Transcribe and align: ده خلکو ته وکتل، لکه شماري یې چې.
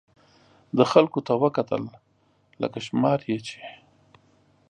ده 0.77 0.83
خلکو 0.91 1.19
ته 1.27 1.33
وکتل، 1.43 1.83
لکه 2.61 2.79
شماري 2.87 3.25
یې 3.31 3.37
چې. 3.47 3.59